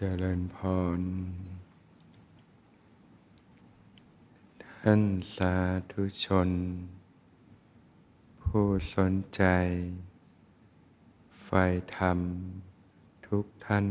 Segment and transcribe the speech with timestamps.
[0.00, 0.58] เจริญพ
[0.98, 1.00] ร
[4.82, 5.02] ท่าน
[5.36, 5.54] สา
[5.92, 6.50] ธุชน
[8.42, 9.42] ผู้สนใจ
[11.42, 11.64] ใฝ่
[11.96, 12.18] ธรรม
[13.26, 13.86] ทุกท่าน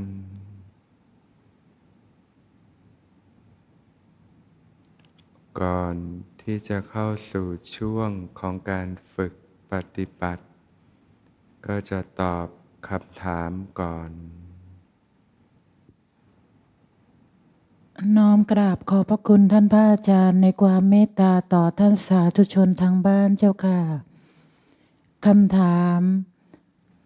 [5.60, 5.96] ก่อน
[6.42, 9.34] ที่จะเข้าสู่ช่วงของการฝึก
[9.72, 10.44] ปฏิบัติ
[11.66, 12.48] ก็จะตอบ
[12.88, 13.52] คำถาม
[13.82, 14.12] ก่อน
[18.18, 23.82] น้อมกราบขอบพระคุณท่านพระอาจารย์ในความเมตตาต่อท่านสาธุชนทางบ้านเจ้าค่ะ
[25.26, 26.02] คำถาม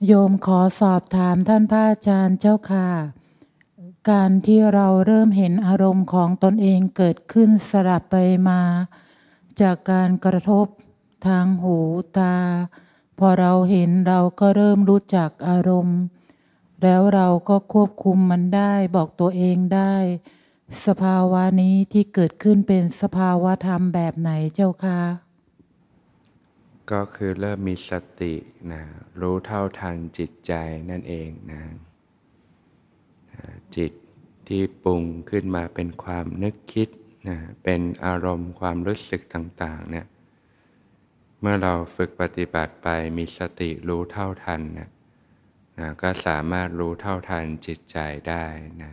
[0.05, 2.90] โยมขอสอบถามท่านพระอาจารย์เจ้าค่ะ
[4.10, 8.15] การที่เราเริ่มเห็นอารมณ์ของตนเองเกิดขึ้นสลับไป
[8.49, 8.62] มา
[9.62, 10.65] จากการกระทบ
[11.27, 11.77] ทางหู
[12.18, 12.35] ตา
[13.20, 15.99] พอเราเห็นเราก็เริ่มรู้จักอารมณ์
[16.84, 19.96] แล้วเราก็ควบคุมมันได้บอกตัวเองได้
[20.86, 25.02] สภาวะนี้ที่เกิดขึ้นเป็นสภาวะธรรมแบบไหนเจ้าคะ
[26.91, 27.91] ก็คือเริ่มมีส
[28.22, 28.34] ติ
[28.72, 28.82] นะ
[29.22, 30.54] รู้เท่าทันจิตใจ
[30.90, 31.62] นั่นเองนะ
[33.76, 33.92] จิต
[34.48, 36.90] ที่ปรุงขึ้นมาเป็นความนึกคิด
[37.30, 40.05] นะเป็นอารมณ์ความรู้สึกต่างๆเนี่ย
[41.40, 44.90] เมื่อเราฝึกปฏิบัติไปมีสติรู้เท่าทันนะ
[45.80, 47.98] นะก็สามารถรู้เท่าทันจิตใจ
[48.30, 48.46] ได้
[48.84, 48.92] นะ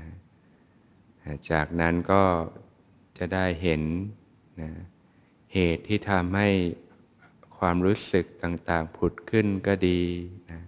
[1.50, 2.22] จากนั้นก็
[3.18, 3.82] จะได้เห็น
[4.60, 4.70] นะ
[5.54, 6.48] เหตุที่ทำให้
[7.58, 10.02] ความรู้สึกต่างๆ ผุดขึ้นก็ดี
[10.50, 10.60] นะ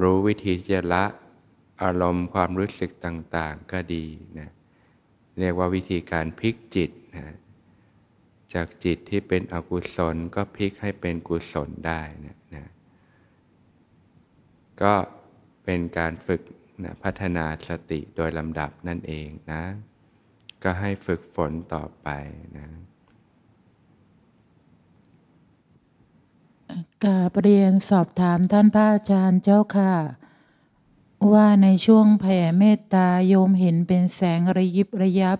[0.00, 1.04] รู้วิธีจะละ
[1.82, 4.04] อารมณ์ความรู้สึกต่างๆ ก็ดี
[4.38, 4.48] นะ
[5.40, 7.36] เรียกว่าวิธีการพลิกจิตนะ
[8.54, 12.66] จากจิตที่เป็นอกุศลก็พลิกให้เป็นกุศลได้นะนะ
[14.82, 14.94] ก็
[15.64, 16.42] เป็นการฝึก
[16.84, 19.62] นะพัฒนาสติโดยลำดับนั่นเองนะ
[20.62, 22.08] ก็ให้ฝึกฝนต่อไป
[22.58, 22.68] นะ
[27.04, 29.94] กาบเรียนสอบถามท่านพระอาจารย์เจ้าค่ะ
[31.32, 35.38] ว่าในช่วงแผ่เมตตาโยมเห็นเป็นแสงระยิบระยับ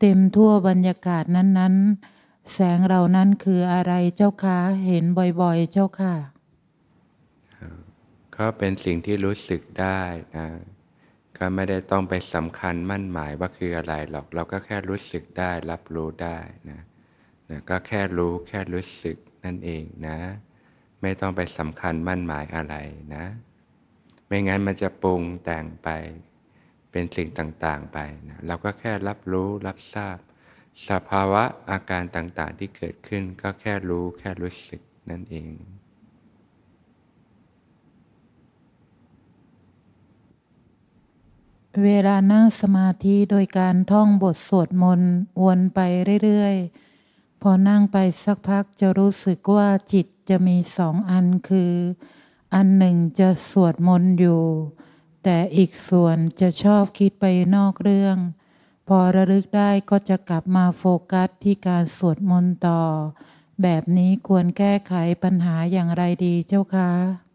[0.00, 1.74] เต็มทั่วบรรยากาศนั้น
[2.14, 5.04] ๆ แสงเหล่านั้นคืออะไรเจ้าคะเห็น
[5.40, 6.14] บ่อยๆ เจ้าค่ะ
[8.38, 10.02] ก็เป็นสิ่งที่รู้สึกได้
[10.36, 10.48] นะ
[11.38, 16.38] ก็ไม่ได้ต้องไปสำคัญมั่นหมายว่าคืออะไรหรอก เราก็แค่รู้สึกได้รับรู้ได้
[16.70, 16.80] นะ
[17.50, 20.18] นะก็แค่รู้แค่รู้สึกนั่นเองนะ
[21.02, 22.76] ไม่ต้องไปสำคัญมั่นหมายอะไร
[23.14, 23.24] นะ
[24.26, 25.88] ไม่งั้นมันจะปรุงแต่งไป
[26.90, 27.98] เป็นสิ่งต่างๆไป
[28.28, 30.18] นะเราก็แค่รับรู้รับทราบ
[30.88, 35.52] สภาวะอาการต่างๆที่เกิดขึ้นก็แค่รู้แค่รู้สึกนั่นเอง
[41.82, 45.12] เวลานั่งสมาธิโดยการท่องบทสวดมนต์
[45.44, 45.80] วนไป
[46.24, 51.72] เรื่อยๆ พอนั่งไปสักพักจะรู้สึกว่าจิตจะมีสองอันคือ
[52.54, 54.42] อันหนึ่งจะสวดมนต์อยู่
[55.24, 57.24] แต่อีกส่วนจะชอบคิดไป
[57.56, 58.16] นอกเรื่อง
[58.88, 62.82] พอระลึกได้ก็จะกลับมาโฟกัสที่การสวดมนต์ต่อ
[63.62, 67.27] แบบนี้ควรแก้ไขปัญหาอย่างไรดีเจ้าคะ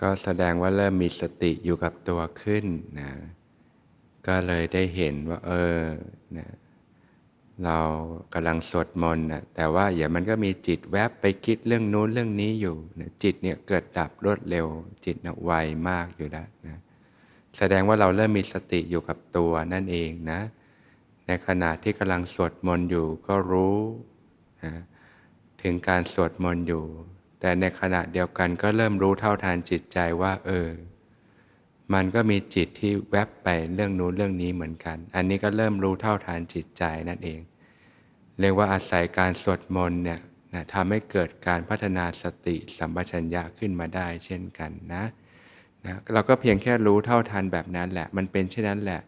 [0.00, 2.64] ก็แสดงว่าเริ่มมีสติอยู่กับตัวขึ้น
[3.00, 3.10] นะ
[4.26, 5.80] ก็เลยได้เห็นว่า เออ
[6.38, 6.48] นะ
[7.64, 7.78] เรา
[8.34, 14.66] กำลังสวดมนต์นะแต่ว่าอย่ามันก็มีจิตแวบไปคิดเรื่องนู้นเรื่องนี้อยู่นะจิตเนี่ยเกิดดับรวดเร็ว
[15.04, 15.52] จิตนะไว
[15.88, 16.78] มากอยู่แล้วนะ
[17.58, 20.40] แสดงว่าเราเริ่มมีสติอยู่กับตัวนั่นเองนะ
[21.26, 23.78] ในขณะที่กำลังสวดมนต์อยู่ก็รู้
[24.64, 24.72] นะ
[25.62, 26.84] ถึงการสวดมนต์อยู่
[27.40, 30.68] แต่ในขณะเดียวกันก็เริ่มรู้เท่าทานจิตใจว่า เออ
[31.94, 37.40] มันก็มีจิตที่แวบไปเรื่องนู้นเรื่องนี้เหมือนกัน อันนี้ก็เริ่มรู้เท่าทานจิตใจนั่นเอง
[38.40, 40.20] เรียกว่าอาศัยการสวดมนต์เนี่ย
[40.54, 45.04] นะทำให้เกิดการพัฒนาสติสัมปชัญญะขึ้นมาได้ เช่นกันนะ
[45.86, 49.00] นะเราก็เพียงแค่รู้เท่าทันแบบนั้นแหละ มันเป็นเช่นนั้นแหละ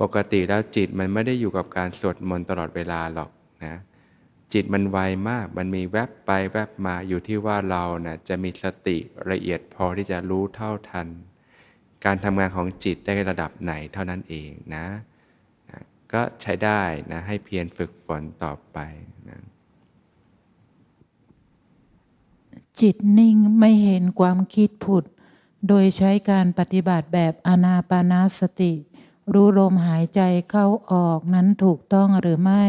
[0.00, 3.30] ปกติแล้วจิตมันไม่ได้อยู่กับการสวดมนต์ตลอดเวลาหรอก
[3.64, 3.76] นะ
[4.52, 4.98] จิตมันไว
[5.28, 8.98] มาก มันมีแวบไปแวบมาอยู่ที่ว่าเรานะ่ะจะมีสติ
[9.30, 11.08] ละเอียดพอที่จะรู้เท่าทัน
[12.04, 14.86] การทำงานของจิตได้ระดับไหนเท่านั้นเองนะ
[15.70, 15.80] นะ
[16.12, 18.78] ก็ใช้ได้นะให้เพียรฝึกฝนต่อไป
[19.28, 19.40] นะ
[22.80, 25.04] จิตนิ่งไม่เห็นความคิดผุด
[25.68, 28.72] โดยใช้การปฏิบัติแบบอนาปานาสติ
[29.32, 30.20] รู้ลมหายใจ
[30.50, 32.64] เข้าออกนั้นถูกต้องหรือไม่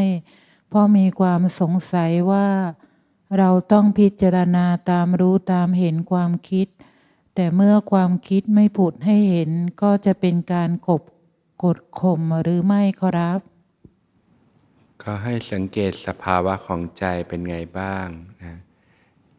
[0.69, 2.47] เพราะมีความสงสัยว่า
[3.37, 6.67] เราต้องพิจารณาตามรู้ตามเห็นความคิด
[7.35, 9.49] แต่เมื่อความคิดไม่ผุดให้เห็น
[9.81, 11.01] ก็จะเป็นการกบ
[11.63, 13.39] กดข่มหรือไม่ครับ
[15.01, 18.07] ก็ให้สังเกตสภาวะของใจเป็นไงบ้าง
[18.43, 18.55] นะ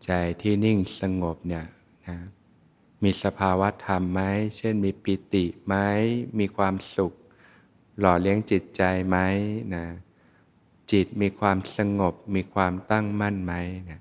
[0.04, 0.10] ใจ
[0.42, 1.66] ที่นิ่งสงบเนี่ย
[2.06, 2.16] นะ
[3.02, 4.20] มีสภาวะธรรมไหม
[4.56, 5.74] เช่นมีปิติไหม
[6.38, 7.12] มีความสุข
[7.98, 9.16] หล่อเลี้ยงจิตใจไหม
[9.74, 9.84] นะ
[10.92, 13.54] จิตมีความสงบมีความตั้งมั่นไหม
[13.90, 14.00] นะ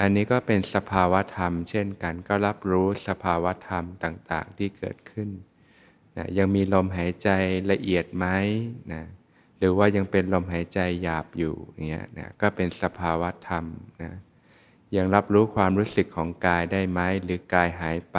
[0.00, 5.28] อันนี้ก็เป็นสภาวะธรรม เช่นกันก็รับรู้สภาวะธรรมต่างๆ ที่เกิดขึ้น
[6.16, 7.28] นะยังมีลมหายใจ
[7.70, 8.26] ละเอียดไหม
[8.92, 9.02] นะ
[9.58, 11.54] หรือว่ายังเป็นลมหายใจหยาบอยู่
[11.88, 13.64] เงี้ยนะก็เป็นสภาวะธรรม
[14.02, 14.12] นะ
[14.96, 18.18] ยังรับรู้ความรู้สึกของกายได้ไหมหรือกายหายไป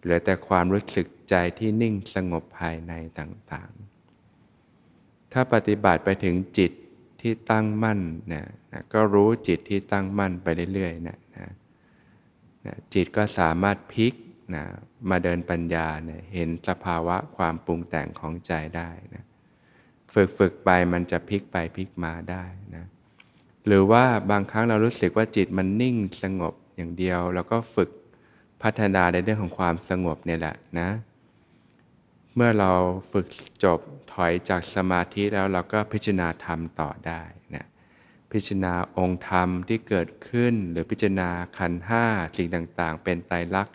[0.00, 6.72] เหลือแต่ความรู้สึกใจที่นิ่งสงบภายในต่างๆ ถ้าปฏิบัติไปถึงจิต
[7.22, 8.00] ที่ตั้งมั่น
[8.32, 11.48] นะนะก็รู้จิตที่ตั้งมั่นไปเรื่อยๆนะนะ
[12.66, 14.14] นะจิตก็สามารถพลิก
[14.54, 14.64] นะ
[15.10, 19.24] มาเดินปัญญาเนะเห็นสภาวะความปรุงแต่งของใจได้นะ
[20.12, 22.44] ฝึกฝึกไปมันจะพลิกไปพลิกมาได้
[22.76, 22.84] นะ
[23.66, 27.90] หรือว่าบางครั้งเรารู้สึกว่าจิตมันนิ่งสงบอย่างเดียว แล้วก็ฝึก
[28.62, 30.88] พัฒนาในเรื่องของความสงบเนี่ยแหละนะ
[32.36, 32.72] เมื่อเรา
[33.12, 33.26] ฝึก
[33.64, 33.80] จบ
[34.12, 37.22] ถอยจากสมาธิแล้วเราก็พิจารณาธรรมต่อได้
[37.54, 37.66] นะ
[38.32, 42.04] พิจารณาองค์ธรรมที่เกิดขึ้น หรือพิจารณาขันห้า
[42.36, 43.74] สิ่งต่างๆ เป็นไตรลักษณ์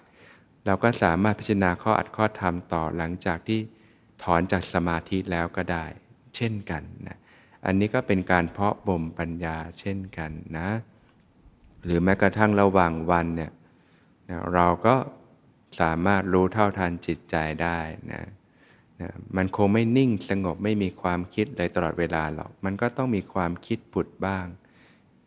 [0.66, 3.60] เราก็สามารถพิจารณาข้ออัดข้อธรรมต่อหลังจากที่
[4.24, 5.86] ถอนจากสมาธิแล้วก็ได้
[6.36, 7.18] เช่นกันนะ
[7.66, 10.70] อันนี้ก็เป็นการเพาะบ่มปัญญาเช่นกันนะ
[11.84, 13.52] หรือแม้กระทั่งระหว่างวันเนี่ย
[14.54, 14.96] เราก็
[15.80, 17.80] สามารถรู้เท่าทันจิตใจได้
[18.14, 18.24] นะ
[19.02, 24.46] นะมันคงไม่นิ่งสงบไม่มีความคิดเลยตลอดเวลาหรอก มันก็ต้องมีความคิดผุดบ้าง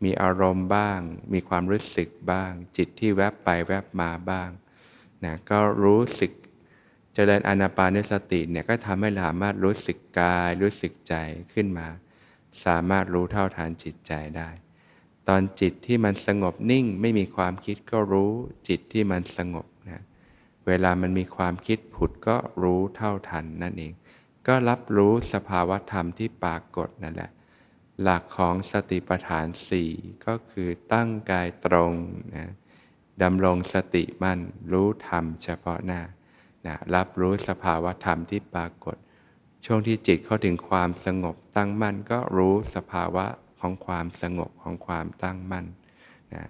[0.04, 1.00] มีอารมณ์บ้าง
[1.32, 4.48] มีความรู้สึกบ้าง จิตที่แวบไปแวบมาบ้าง
[5.24, 6.32] นะก็รู้สึก
[7.14, 11.14] เจริญอนาปานสติเนี่ยก็ทำให้สามารถรู้สึกกาย รู้สึกใจ
[11.52, 11.88] ขึ้นมา
[12.64, 14.50] สามารถรู้เท่าทานจิตใจได้
[15.28, 18.32] ตอนจิตที่มันสงบนิ่งไม่มีความคิดก็รู้
[18.68, 19.66] จิตที่มันสงบ
[20.70, 23.92] เวลามันมีความคิดผุดก็รู้เท่าทันนั่นเอง
[24.46, 27.30] ก็รับรู้สภาวธรรมที่ปรากฏนั่นแหละ
[28.02, 29.90] หลักของสติปัฏฐานสี่
[30.26, 31.92] ก็คือตั้งกายตรง
[32.36, 32.52] นะ
[33.22, 34.40] ดำรงสติมั่น
[34.72, 36.00] รู้ธรรมเฉพาะหน้า
[36.66, 38.96] นะรับรู้สภาวธรรมที่ปรากฏ
[39.64, 43.26] ช่วงที่จิตเข้าถึงความสงบตั้งมั่นก็รู้สภาวะ
[43.60, 45.66] ของความสงบของความตั้งมั่น
[46.34, 46.48] นะ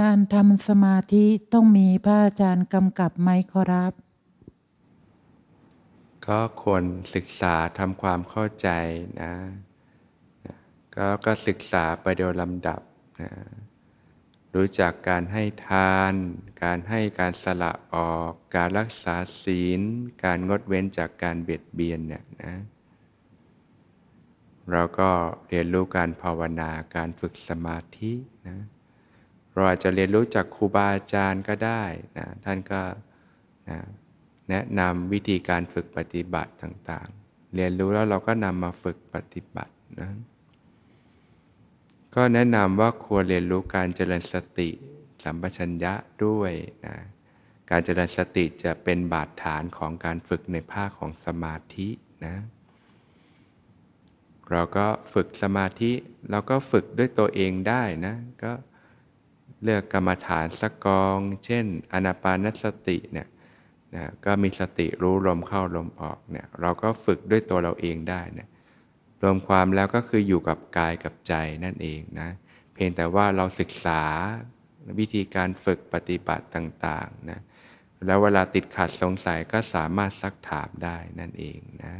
[0.00, 3.92] การทำสมาธิต้องมีพระอาจารย์กำกับไหมครับ
[6.26, 8.68] ก็ควรศึกษาทำความเข้าใจ
[9.22, 9.34] นะ
[10.96, 12.80] ก็ก็ศึกษาไปโดยลำดับ
[13.20, 13.30] นะ
[14.54, 16.14] รู้จักการให้ทาน
[16.62, 19.80] การให้การสละออก การรักษาศีล
[20.24, 22.54] การงดเว้นจากการเบียดเบียนเนี่ยนะ
[24.72, 25.10] เราก็
[25.48, 28.12] เรียนรู้การภาวนาการฝึกสมาธิ
[28.48, 28.58] นะ
[29.60, 31.82] เราอาจจะเรียนรู้จากครูบาอาจารย์ก็ได้
[32.18, 32.80] นะท่านก็
[33.68, 33.78] นะ
[34.50, 40.10] แนะนำวิธีการฝึกปฏิบัติต่างๆ เรียนรู้แล้วเราก็นำมาฝึกปฏิบัตินะ
[42.14, 44.70] ก็แนะนำว่าควรเรียนรู้การเจริญสติ
[45.24, 46.52] สัมปชัญญะด้วย
[46.86, 46.96] นะ
[47.70, 51.88] การเจริญสติจะเป็นบาดฐานของการฝึกในภาคของสมาธิ
[52.26, 52.36] นะ
[54.50, 55.92] เราก็ฝึกสมาธิ
[56.30, 58.52] เราก็ฝึกด้วยตัวเองได้นะ ก็
[59.62, 63.28] เลือกกรรมฐานสักกอง เช่นอนาปานสติเนี่ย
[63.94, 68.48] นะก็มีสติรู้ลมเข้าลมออกเนี่ยเราก็ฝึกด้วยตัวเราเองได้เนี่ย
[69.22, 72.28] รวมความแล้วก็คืออยู่กับกายกับใจนั่นเองนะ
[72.74, 74.02] เพียงแต่ว่าเราศึกษา
[74.98, 77.40] วิธีการฝึกปฏิบัติต่างๆนะ
[78.06, 81.94] แล้วเวลาติดขัดสงสัยก็สามารถซักถามได้นั่นเองนะ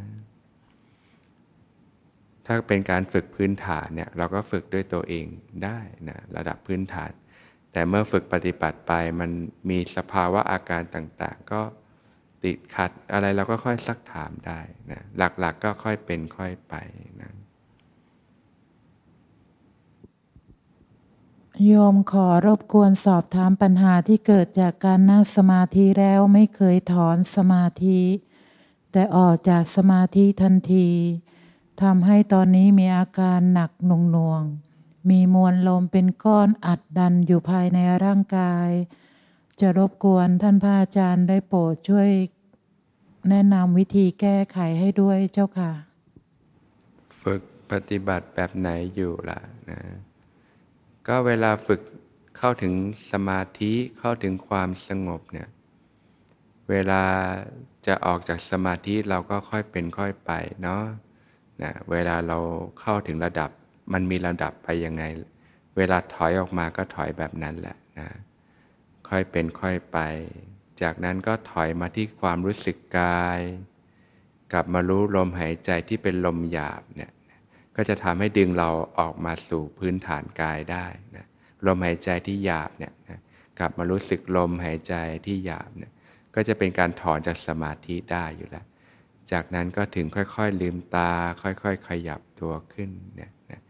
[2.46, 5.26] ถ้าเป็นการฝึกพื้นฐานเนี่ยเราก็ฝึกด้วยตัวเอง
[5.64, 7.10] ได้นะระดับพื้นฐาน
[7.72, 9.30] แต่เมื่อฝึกปฏิบัติไปมัน
[9.70, 11.62] มีสภาวะอาการต่างๆ ก็
[12.44, 14.60] ติดขัดอะไรเราก็ค่อยซักถามได้
[14.90, 16.74] นะหลักๆกก็ค่อยเป็นค่อยไป
[17.20, 17.32] นะ
[21.66, 28.00] โยมขอรบกวนสอบถามปัญหาที่เกิดจากการนั่งสมาธิแล้วไม่เคยถอนสมาธิ
[28.92, 30.88] แต่ออกจากสมาธิทันที
[31.82, 34.42] ทำให้ตอนนี้มีอาการหนักหน่วง
[35.08, 38.68] มีมวลลมเป็นก้อนอัดดันอยู่ภายในร่างกาย
[39.60, 42.10] จะรบกวนท่านพระอาจารย์ได้โปรดช่วย
[43.28, 45.72] แนะนำวิธีแก้ไขให้ด้วยเจ้าค่ะ
[47.22, 49.40] ฝึกปฏิบัติแบบไหนอยู่ล่ะ
[49.70, 49.80] นะ
[51.06, 51.80] ก็เวลาฝึก
[52.38, 52.72] เข้าถึง
[53.12, 55.48] สมาธิเข้าถึงความสงบเนี่ย
[56.70, 57.02] เวลา
[57.86, 60.30] จะออกจากสมาธิเราก็ค่อยเป็นค่อยไป
[60.62, 60.82] เนาะ
[61.62, 62.38] นะเวลาเรา
[62.80, 63.50] เข้าถึงระดับ
[63.92, 65.04] มันมีระดับไปยังไง
[65.76, 68.08] เวลาถอยออกมาก็ถอยแบบนั้นแหละนะ
[69.08, 69.98] ค่อยเป็นค่อยไป
[70.82, 73.40] จากนั้นก็ถอยมาที่ความรู้สึกกาย
[74.52, 77.10] กลับมารู้ลมหายใจที่เป็นลมหยาบเนี่ย
[77.76, 78.68] ก็จะทำให้ดึงเรา
[78.98, 81.26] ออกมาสู่พื้นฐานกายได้นะ
[81.66, 83.18] ลมหายใจที่หยาบเนี่ยนะ
[83.58, 84.94] กลับมารู้สึกลมหายใจ
[85.26, 85.92] ที่หยาบเนี่ย
[86.34, 88.64] ก็จะเป็นการถอนจากสมาธิได้อยู่แล้ว
[89.32, 93.60] จากนั้นก็ถึงค่อยๆลืมตา ค่อยๆ ขยับตัวขึ้นเนี่ยนะ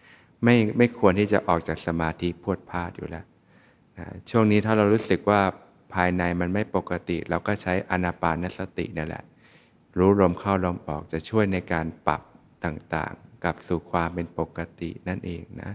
[0.45, 3.25] ไม่ไม่ควรที่จะออกจากสมาธิพวดพลาดอยู่แล้ว
[3.99, 5.41] นะช่วงนี้ถ้าเรารู้สึกว่า
[5.95, 9.25] ภายในมันไม่ปกติ เราก็ใช้อนาปานสตินั่นแหละ
[9.99, 12.23] รู้ลมเข้าลมออกจะช่วยในการปรับ
[12.65, 15.73] ต่างๆกลับสู่ความเป็นปกตินั่นเองนะ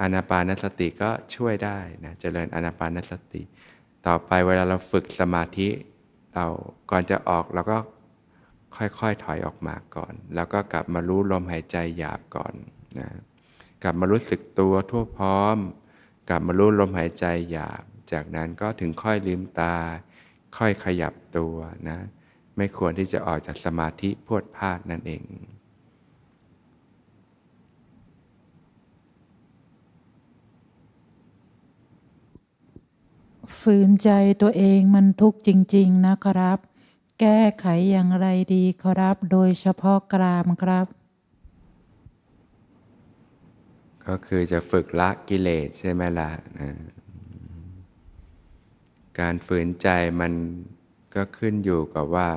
[0.00, 3.42] อนาปานสติก็ช่วยได้นะเจริญอนาปานสติ
[4.06, 5.68] ต่อไปเวลาเราฝึกสมาธิ
[6.34, 6.46] เรา
[6.90, 7.78] ก่อนจะออกเราก็
[8.76, 12.54] ค่อยๆถอยออกมาก่อน แล้วก็กลับมารู้ลมหายใจหยาบก่อน
[12.98, 13.08] นะ
[13.82, 15.56] กลับมารู้สึกตัวทั่วพร้อม
[16.28, 19.76] กลับมารู้ลมหายใจหยาบ จากนั้นก็ถึงค่อยลืมตา
[20.56, 21.56] ค่อยขยับตัว
[21.88, 21.98] นะ
[22.56, 25.24] ไม่ควรที่จะออกจากสมาธิพวดพลาดนั่นเอง
[33.60, 34.10] ฝืนใจ
[34.42, 36.58] ตัวเองมันทุกข์จริง ๆ นะครับ
[37.20, 40.86] แก้ไขอย่างไรดีครับ โดยเฉพาะกรามครับ
[44.08, 46.70] ก็คือจะฝึกละกิเลสใช่ไหมล่ะนะ
[49.20, 49.88] การฝืนใจ
[50.20, 50.32] มัน
[51.14, 52.30] ก็ขึ้นอยู่กับว่า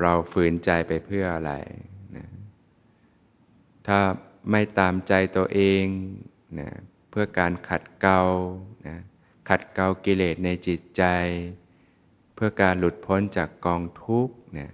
[0.00, 1.52] เราฝืนใจไปเพื่ออะไร
[2.16, 2.26] นะ
[3.86, 3.98] ถ้า
[4.50, 5.84] ไม่ตามใจตัวเอง
[6.60, 6.70] นะ
[7.10, 8.20] เพื่อการขัดเกลา
[8.86, 8.96] นะ
[9.48, 11.02] ขัดเกลากิเลสในจิตใจ
[12.34, 14.70] เพื่อการหลุดพ้นจากกองทุกข์นะ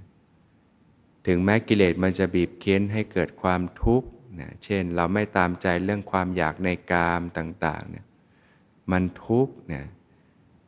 [1.26, 4.08] ถึงแม้กิเลสมันจะบีบเค้นให้เกิดความทุกข์
[4.38, 8.06] นะเช่นเราไม่ตามใจเรื่องความอยากในกามต่างๆเนี่ย
[8.92, 9.84] มันทุกข์นะ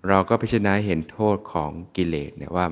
[0.08, 2.66] เราก็พิจารณาเห็นโทษของกิเลสเนี่ยว่า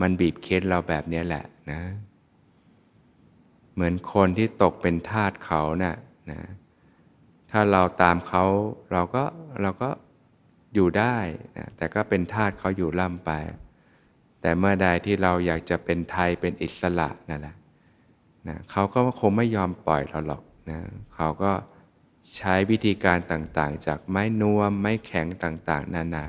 [0.00, 1.80] มันบีบเค้นเราแบบนี้แหละนะ
[3.74, 5.96] เหมือนคนที่ตกเป็นทาสเขานะ่ะ
[6.30, 6.40] นะ
[7.50, 8.44] ถ้าเราตามเขา
[8.92, 9.24] เราก็
[9.62, 9.90] เราก็
[10.74, 11.16] อยู่ได้
[11.56, 13.30] นะแต่ก็เป็นทาสเขาอยู่ล่ำไป
[14.40, 17.54] แต่เมื่อใดที่เราอยากจะเป็นไทยเป็นอิสระนั่นแหละ
[18.48, 20.80] นะเขาก็คงไม่ยอมปล่อยเราหรอกนะ
[21.14, 21.52] เขาก็
[22.36, 26.26] ใช้วิธีการต่างๆ จากไม้นวม ไม้แข็งต่างๆ นานา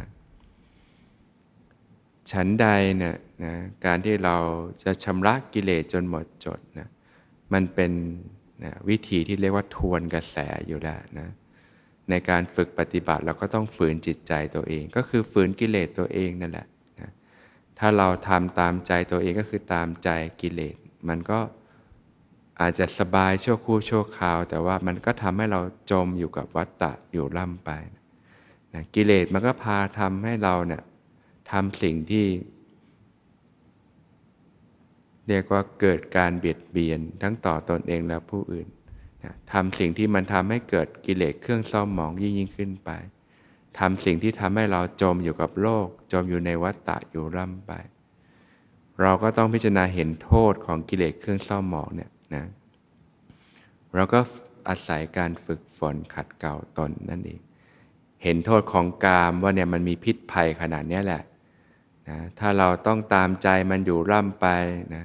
[2.31, 3.53] ฉันใดเนี่ยนะ
[3.85, 4.37] การที่เรา
[4.83, 6.87] จะชำระกิเลสจนหมดจดนะ
[7.53, 7.91] มันเป็น
[8.63, 11.27] นะวิธีที่เรียกว่าทวนกระแสอยู่แล้วนะ
[12.09, 16.67] ในการฝึกปฏิบัติเราก็ต้องฝืนจิตใจตัวเอง ก็คือฝืนกิเลสตัวเองนั่นแหละ
[16.99, 17.11] นะ
[17.79, 20.09] ถ้าเราทำตามใจตัวเองก็คือตามใจ
[20.41, 20.75] กิเลส
[21.09, 21.39] มันก็
[22.61, 25.61] อาจจะสบายชั่วคู่ชั่วคราว แต่ว่ามันก็ทำให้เรา
[25.91, 27.71] จมอยู่กับวัฏฏะอยู่ล่ำไป
[28.73, 30.83] นะกิเลสมันก็พาทำให้เราเนี่ย
[31.51, 32.25] ทำสิ่งที่
[35.27, 38.67] เรียกว่าเกิดการเบียดเบียนทั้งต่อตอนเองและผู้อื่น
[39.23, 42.89] นะทำสิ่งที่มันทำให้เกิดกิเลสเครื่องเศร้าหมองยิ่งยิ่งขึ้นไป
[43.79, 47.71] ทำสิ่งที่ทำให้เราจมอยู่กับโลก จมอยู่ในวัฏฏะอยู่ร่ำไป
[49.01, 52.45] เราก็ต้องพิจารณาเห็นโทษของกิเลสเครื่องเศร้าหมองเนี่ย นะ
[53.95, 54.19] เราก็
[54.69, 57.39] อาศัยการฝึกฝนขัดเกลาตนนั่นเอง
[58.23, 61.23] เห็นโทษของกามว่าเนี่ยมันมีพิษภัยขนาดนี้แหละ
[62.09, 64.47] นะถ้าเราต้องตามใจมันอยู่ร่ำไป
[64.95, 65.03] นะ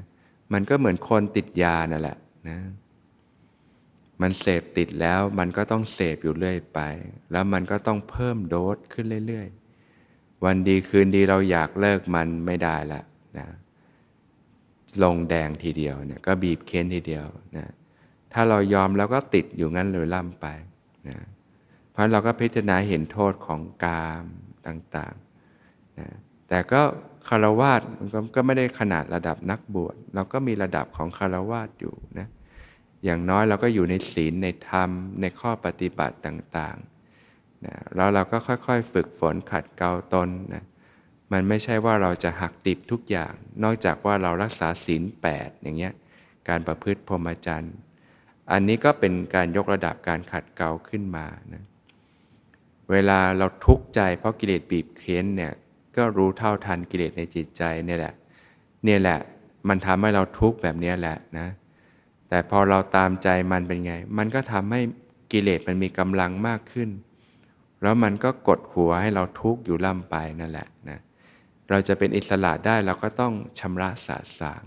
[0.53, 2.17] มันก็เหมือนคนติดยานั่นแหละ
[2.49, 2.59] นะ
[4.23, 6.81] มันเสพติดแล้วมันก็ต้องเสพอยู่เรื่อยไป
[7.33, 9.49] แล้วมันก็ต้องเพิ่มโดสขึ้นเรื่อย
[9.97, 13.03] ๆ วันดีคืนดีเราอยากเลิกมันไม่ได้ละ
[13.39, 13.47] นะ
[15.03, 17.69] ลงแดงทีเดียวเนี่ยก็บีบเค้นทีเดียวนะ
[18.33, 20.47] ถ้าเรายอมแล้วก็ติดอยู่งั้นเลยล่ำไป
[21.09, 21.19] นะ
[21.91, 24.25] เพราะเราก็พิจารณาเห็นโทษของกาม
[24.67, 26.09] ต่างๆนะ
[26.49, 26.81] แต่ก็
[27.29, 32.29] คารวาสมันก็ไม่ได้ขนาดระดับนักบวชเราก็มีระดับของคารวาสอยู่นะ
[33.05, 40.63] อย่างน้อยเราก็อยู่ในศีลในธรรมในข้อปฏิบัติต่างๆนะแล้วเราก็ค่อยๆ ฝึกฝนขัดเกลาตนนะ
[41.33, 45.93] มันไม่ใช่ว่าเราจะหักติบทุกอย่าง นอกจากว่าเรารักษาศีลแปดอย่างเงี้ย
[46.49, 47.77] การประพฤติพรหมจรรย์
[48.53, 51.65] อันนี้ก็เป็นการยกระดับการขัดเกลาขึ้นมานะ
[52.91, 55.53] เวลาเราทุกข์ใจเพราะกิเลสบีบเค้นเนี่ย
[55.97, 58.15] ก็รู้เท่าทันกิเลสในจิตใจเนี่ยแหละ
[58.85, 59.19] เนี่ยแหละ
[59.69, 61.49] มันทำให้เราทุกข์แบบนี้แหละนะ
[62.29, 64.81] แต่พอเราตามใจมันเป็นไง มันก็ทำให้
[65.33, 66.91] กิเลสมันมีกำลังมากขึ้น
[67.83, 70.99] แล้วมันก็กดหัวให้เราทุกข์อยู่ล่ำไปนั่นแหละนะ
[71.73, 74.65] เราจะเป็นอิสระได้เราก็ต้องชำระสะสาง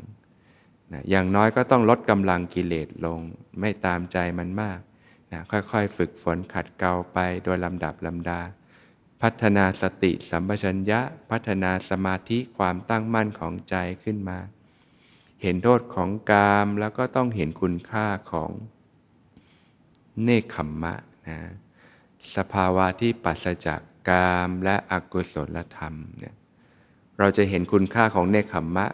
[0.92, 3.20] นะอย่างน้อยก็ต้องลดกำลังกิเลสลง
[3.60, 4.80] ไม่ตามใจมันมาก
[5.32, 8.40] นะค่อยๆ ฝึกฝนขัดเกลาไปโดยลำดับลำดา
[9.22, 14.40] พัฒนาสติสัมปชัญญะ พัฒนาสมาธิความตั้งมั่นของใจขึ้นมา
[15.42, 18.52] เห็นโทษของกามแล้วก็ต้องเห็นคุณค่าของ
[20.24, 20.96] เนคขมมะ
[21.28, 21.40] นะ
[22.36, 26.36] สภาวะที่ปัสจากกามและอกุศลธรรมเนี่ย
[27.20, 28.88] เราจะเห็นคุณค่าของเนคขมมะ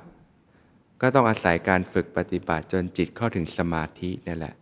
[1.02, 4.56] ก็ต้องอาศัยการฝึกปฏิบัติจนจิตเข้าถึงสมาธินี่แหละ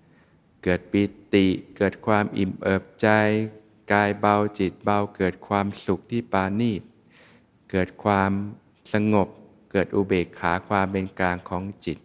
[0.64, 1.46] เกิดปิติ
[1.78, 3.08] เกิดความอิ่มเอิบใจ
[3.92, 6.82] กายเบาจิตเบา เกิดความสุขที่ปาณีต
[7.72, 8.32] เกิดความ
[8.94, 9.28] สงบ
[9.72, 11.98] เกิดอุเบกขาความเป็นกลางของจิต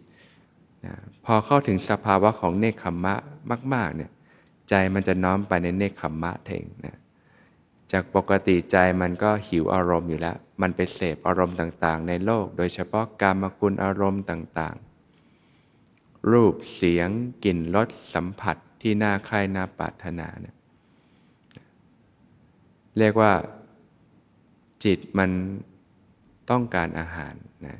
[0.85, 0.93] นะ
[1.25, 3.15] พอเข้าถึงสภาวะของเนคขมมะ
[3.73, 4.11] มาก ๆเนี่ย
[4.69, 6.97] ใจมันจะน้อมไปในเนคขมมะเองนะ
[7.91, 17.09] จากปกติใจมันก็หิวอารมณ์อยู่แล้ว มันไปเสพอารมณ์ต่างๆ ในโลก โดยเฉพาะกามคุณอารมณ์ต่างๆ รูปเสียง
[17.45, 20.55] กลิ่นรสสัมผัสที่น่าใคร่น่าปรารถนาเนี่ย
[22.97, 23.31] เรียกว่า
[24.83, 25.29] จิตมัน
[26.49, 27.79] ต้องการอาหารนะ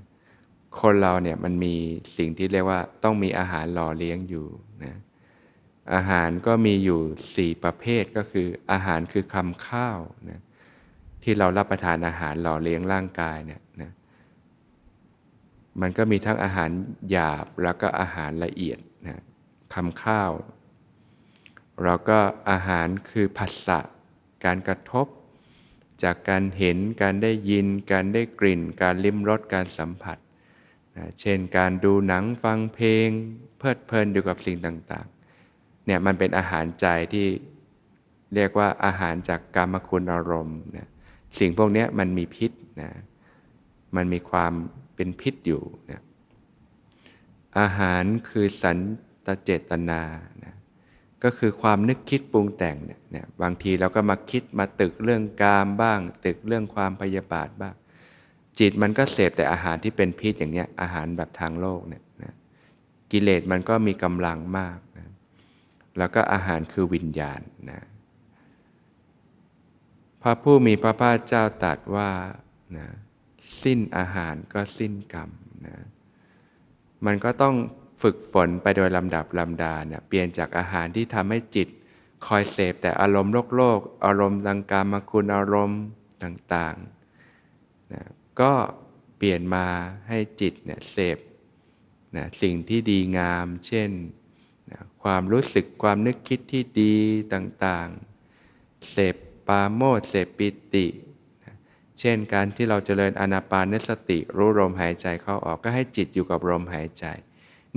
[0.80, 1.76] คนเราเนี่ยมันมี
[2.18, 4.48] สิ่งที่เรียกว่าต้องมีอาหารหล่อเลี้ยงอยู่
[4.84, 4.96] นะ
[5.94, 7.00] อาหารก็มีอยู่
[7.36, 10.00] สี่ประเภทก็คือ อาหารคือคำข้าว
[10.30, 10.42] นะ
[11.24, 13.92] ที่เรารับประทานอาหารหล่อเลี้ยงร่างกายเนี่ยนะ
[15.82, 16.70] มันก็มีทั้งอาหาร
[17.10, 19.22] หยาบแล้วก็อาหารละเอียดนะ
[19.74, 20.32] คำข้าว
[21.84, 22.20] เราก็
[22.50, 23.80] อาหารคือผัสสะ
[24.46, 25.08] การกระทบ
[26.04, 30.18] จากการเห็นการได้ยิน การได้กลิ่น การลิ้มรสการสัมผัส
[30.98, 33.08] นะเช่นการดูหนังฟังเพลง
[33.58, 35.08] เพลิดเพลินอยู่กับสิ่งต่าง
[35.86, 37.28] เนี่ยมันเป็นอาหารใจที่
[38.36, 40.88] เรียกว่าอาหารจากกามคุณอารมณ์นะ
[41.40, 42.92] สิ่งพวกนี้มันมีพิษนะ
[43.96, 44.54] มันมีความ
[44.96, 46.02] เป็นพิษอยู่นะ
[47.60, 48.78] อาหารคือสัน
[49.26, 50.02] ตเจตนา
[50.44, 50.56] นะ
[51.24, 57.76] ก็คือความนึกคิดปรุงแต่งเนี่ยบางทีเราก็มาคิดมาตึกเรื่องกามบ้าง ตึกเรื่องความพยาบาทบ้าง
[58.60, 62.34] จิตมันก็เสพแต่อาหารที่เป็นพิษอย่างเนี้ยอาหารแบบทางโลกเนี่ยนะ
[63.12, 64.78] กิเลสมันก็มีกำลังมาก
[65.98, 67.82] แล้วก็อาหารคือวิญญาณนะ
[70.22, 72.10] พระผู้มีพระภาคเจ้าตรัสว่า
[72.78, 72.88] นะ
[73.64, 75.30] สิ้นอาหารก็สิ้นกรรม
[75.66, 75.78] นะ
[77.06, 77.56] มันก็ต้อง
[78.02, 81.68] ฝึกฝนไปโดยลำดับลำดาเนี่ยเปลี่ยนจากอาหารที่ทำให้จิต
[82.28, 85.84] คอยเสพแต่อารมณ์โลกโลก อารมณ์ดังการมาคุณอารมณ์
[86.24, 88.04] ต่างๆนะ
[88.42, 88.54] ก็
[89.18, 89.66] เปลี่ยนมา
[90.08, 91.18] ให้จิตเนี่ยเสพ
[92.16, 93.90] นะสิ่งที่ดีงาม เช่น
[95.06, 96.96] ความรู้สึกความนึกคิดที่ดี
[97.34, 99.16] ต่างๆ เสพ
[99.48, 100.88] ปาโมดเสพปิติ
[102.00, 107.06] เช่นการที่เราเจริญอนาปานสติรู้ลมหายใจเข้าออกก็ให้จิตอยู่กับลมหายใจ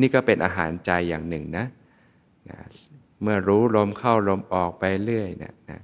[0.00, 1.66] นี่ก็เป็นอาหารใจอย่างหนึ่งนะ
[2.48, 2.58] นะ
[3.22, 5.80] เมื่อรู้ลมเข้าลมออกไปเรื่อยนะนะ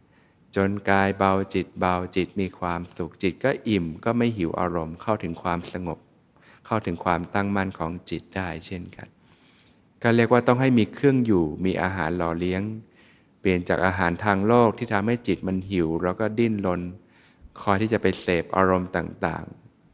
[0.57, 5.99] จนกายเบาจิตเบาจิตมีความสุขจิตก็อิ่มก็ไม่หิวอารมณ์เข้าถึงความสงบ
[6.67, 9.09] เข้าถึงความตั้งมั่นของจิตได้เช่นกัน
[10.05, 12.63] ก็เรียกว่าต้องให้มีเครื่องอยู่ มีอาหารหล่อเลี้ยง
[13.41, 16.81] เปลี่ยนจากอาหารทางโลกที่ทำให้จิตมันหิว แล้วก็ดิ้นรน
[17.61, 19.45] คอยที่จะไปเสพอารมณ์ต่าง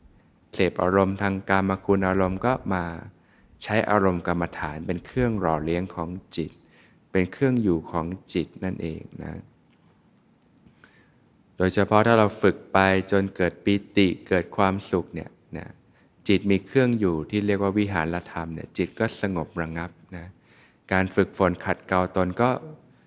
[0.03, 2.85] ๆ เสพอารมณ์ทางกามคุณอารมณ์ก็มา
[3.63, 6.51] ใช้อารมณ์กรรมฐานเป็นเครื่องหล่อเลี้ยงของจิต
[7.13, 9.41] เป็นเครื่องอยู่ของจิตนั่นเองนะ
[11.57, 12.79] โดยเฉพาะถ้าเราฝึกไป
[13.11, 15.31] จนเกิดปิติเกิดความสุขเนี่ย
[16.31, 20.27] จิตมีเครื่องอยู่ที่เรียกว่าวิหารธรรมเนี่ยจิตก็สงบระงับนะ
[20.93, 22.51] การฝึกฝนขัดเกลาตนก็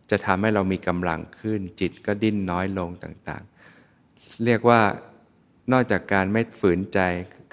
[0.10, 4.82] จะทำให้เรามีกำลังขึ้น จิตก็ดิ้นน้อยลงต่างๆ เรียกว่า
[5.72, 7.00] นอกจากการไม่ฝืนใจ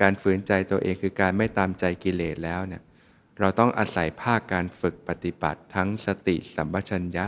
[0.00, 2.83] การฝืนใจตัวเองคือการไม่ตามใจกิเลสแล้วเนี่ย
[3.40, 7.26] เราต้องอาศัยภาคการฝึกปฏิบัติทั้งสติสัมปชัญญะ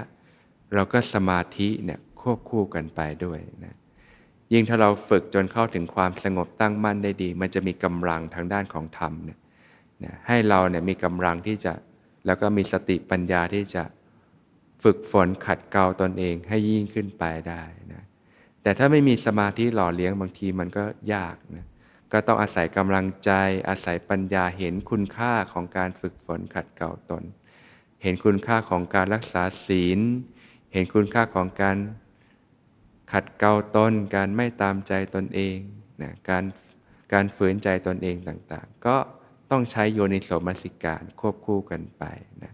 [0.75, 3.77] เราก็สมาธิเนี่ยควบคู่กันไปด้วยนะ
[4.53, 9.39] ยิ่งถ้าเราฝึกจนเข้าถึงความสงบตั้งมั่นได้ดี มันจะมีกำลังทางด้านของธรรมเนี่ย
[10.05, 11.73] นะให้เราเนี่ยมีกำลังที่จะ
[12.27, 13.83] แล้วก็มีสติปัญญาที่จะ
[14.83, 17.63] ฝึกฝนขัดเกลาตนเองให้ยิ่งขึ้นไปได้
[17.93, 18.03] นะ
[18.63, 20.85] แต่ถ้าไม่มีสมาธิหล่อเลี้ยงบางทีมันก็
[21.15, 21.67] ยากนะ
[22.13, 23.31] ก็ต้องอาศัยกำลังใจ
[23.69, 27.23] อาศัยปัญญาเห็นคุณค่าของการฝึกฝนขัดเกลาตน
[28.03, 30.01] เห็นคุณค่าของการรักษาศีล
[30.73, 31.77] เห็นคุณค่าของการ
[33.13, 35.57] ขัดเกลาตน การไม่ตามใจตนเอง
[36.03, 36.45] นะการ
[37.13, 38.97] การฝืนใจตนเองต่างๆ ก็
[39.51, 42.05] ต้องใช้โยนิโสมนสิการควบคู่กันไป
[42.43, 42.53] นะ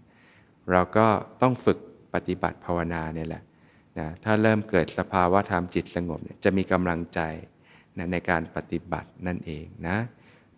[0.71, 1.07] เราก็
[1.43, 1.79] ต้องฝึก
[2.15, 3.43] ปฏิบัติภาวนาเนี่ยแหละ
[3.99, 7.21] นะถ้าเริ่มเกิดสภาวะธรรมจิตสงบเนี่ยจะมีกำลังใจ
[7.99, 9.97] นะในการปฏิบัตินั่นเองนะ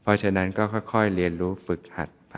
[0.02, 2.36] เพราะฉะนั้นก็ค่อยๆเรียนรู้ฝึกหัดไป